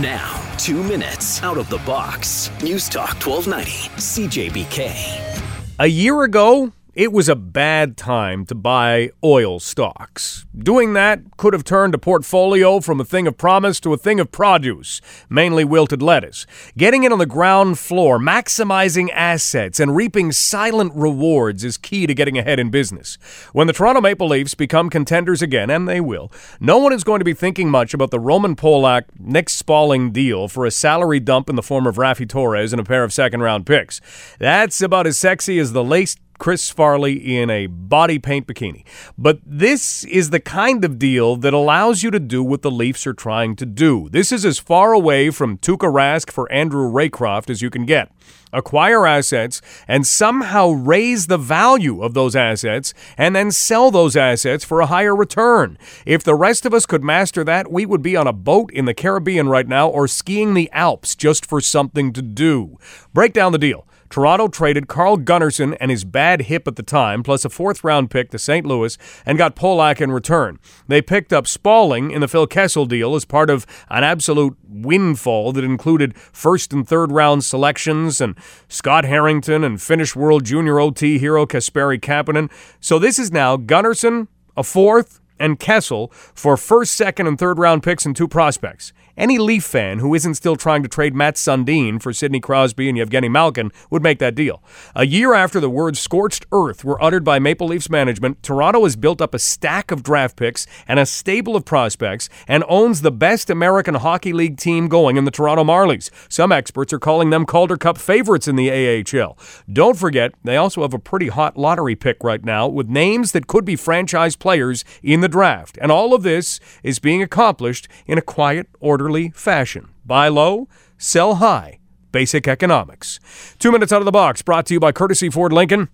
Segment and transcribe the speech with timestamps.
[0.00, 2.52] Now, two minutes out of the box.
[2.62, 5.44] News Talk 1290, CJBK.
[5.80, 10.44] A year ago, it was a bad time to buy oil stocks.
[10.58, 14.18] Doing that could have turned a portfolio from a thing of promise to a thing
[14.18, 15.00] of produce,
[15.30, 16.44] mainly wilted lettuce.
[16.76, 22.14] Getting in on the ground floor, maximizing assets, and reaping silent rewards is key to
[22.14, 23.16] getting ahead in business.
[23.52, 27.20] When the Toronto Maple Leafs become contenders again, and they will, no one is going
[27.20, 31.48] to be thinking much about the Roman Polak Nick Spaling deal for a salary dump
[31.48, 34.00] in the form of Raffi Torres and a pair of second round picks.
[34.40, 38.84] That's about as sexy as the lace Chris Farley in a body paint bikini.
[39.16, 43.06] But this is the kind of deal that allows you to do what the Leafs
[43.06, 44.08] are trying to do.
[44.10, 48.12] This is as far away from Tuukka Rask for Andrew Raycroft as you can get.
[48.52, 54.64] Acquire assets and somehow raise the value of those assets and then sell those assets
[54.64, 55.76] for a higher return.
[56.06, 58.86] If the rest of us could master that, we would be on a boat in
[58.86, 62.78] the Caribbean right now or skiing the Alps just for something to do.
[63.12, 63.86] Break down the deal.
[64.10, 68.10] Toronto traded Carl Gunnarsson and his bad hip at the time, plus a fourth round
[68.10, 68.66] pick to St.
[68.66, 70.58] Louis, and got Polak in return.
[70.86, 75.52] They picked up Spaling in the Phil Kessel deal as part of an absolute windfall
[75.52, 78.36] that included first and third round selections and
[78.68, 82.50] Scott Harrington and Finnish World Junior OT hero Kasperi Kapanen.
[82.80, 87.82] So this is now Gunnarsson, a fourth, and Kessel for first, second, and third round
[87.82, 88.92] picks and two prospects.
[89.18, 92.96] Any Leaf fan who isn't still trying to trade Mats Sundin for Sidney Crosby and
[92.96, 94.62] Evgeny Malkin would make that deal.
[94.94, 98.94] A year after the words scorched earth were uttered by Maple Leafs management, Toronto has
[98.94, 103.10] built up a stack of draft picks and a stable of prospects and owns the
[103.10, 106.10] best American Hockey League team going in the Toronto Marlies.
[106.28, 109.36] Some experts are calling them Calder Cup favorites in the AHL.
[109.72, 113.48] Don't forget, they also have a pretty hot lottery pick right now with names that
[113.48, 115.78] could be franchise players in the draft.
[115.80, 119.88] And all of this is being accomplished in a quiet, orderly orderly fashion.
[120.04, 121.78] Buy low, sell high.
[122.10, 123.20] Basic economics.
[123.58, 125.88] Two minutes out of the box, brought to you by Courtesy Ford Lincoln.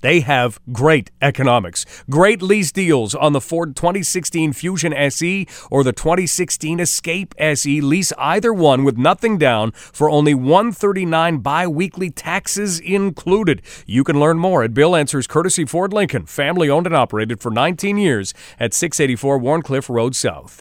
[0.00, 5.92] They have great economics, great lease deals on the Ford 2016 Fusion SE or the
[5.92, 7.80] 2016 Escape SE.
[7.80, 13.62] Lease either one with nothing down for only 139 bi-weekly taxes included.
[13.86, 17.50] You can learn more at Bill Answers Courtesy Ford Lincoln, family owned and operated for
[17.50, 20.58] 19 years at 684 Wharncliffe Road South.